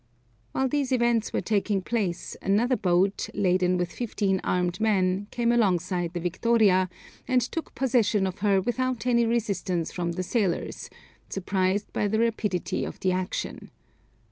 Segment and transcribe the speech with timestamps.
[0.53, 6.13] While these events were taking place, another boat, laden with fifteen armed men, came alongside
[6.15, 6.89] the Victoria,
[7.27, 10.89] and took possession of her without any resistance from the sailors,
[11.29, 13.69] surprised by the rapidity of the action.